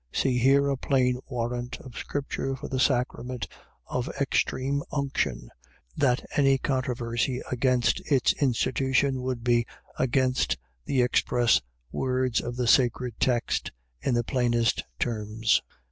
.See 0.11 0.39
here 0.39 0.67
a 0.67 0.77
plain 0.77 1.19
warrant 1.27 1.79
of 1.79 1.95
scripture 1.95 2.55
for 2.55 2.67
the 2.67 2.79
sacrament 2.79 3.47
of 3.85 4.09
extreme 4.19 4.81
unction, 4.91 5.51
that 5.95 6.25
any 6.35 6.57
controversy 6.57 7.39
against 7.51 8.01
its 8.11 8.33
institution 8.41 9.21
would 9.21 9.43
be 9.43 9.67
against 9.99 10.57
the 10.85 11.03
express 11.03 11.61
words 11.91 12.41
of 12.41 12.55
the 12.55 12.65
sacred 12.65 13.19
text 13.19 13.69
in 14.01 14.15
the 14.15 14.23
plainest 14.23 14.83
terms. 14.97 15.61